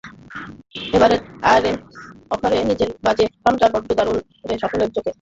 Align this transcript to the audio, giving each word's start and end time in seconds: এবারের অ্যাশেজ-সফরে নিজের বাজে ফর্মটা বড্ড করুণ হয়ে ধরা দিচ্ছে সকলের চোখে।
এবারের 0.93 1.21
অ্যাশেজ-সফরে 1.43 2.57
নিজের 2.69 2.89
বাজে 3.05 3.25
ফর্মটা 3.43 3.67
বড্ড 3.73 3.89
করুণ 3.89 4.15
হয়ে 4.15 4.25
ধরা 4.29 4.49
দিচ্ছে 4.49 4.61
সকলের 4.63 4.89
চোখে। 4.95 5.09